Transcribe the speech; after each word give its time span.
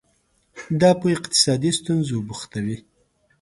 دا 0.81 0.91
په 0.99 1.07
اقتصادي 1.15 1.71
ستونزو 1.79 2.17
بوختوي. 2.27 2.77